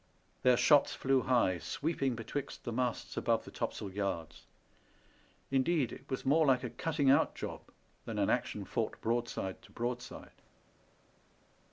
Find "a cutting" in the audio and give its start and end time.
6.63-7.11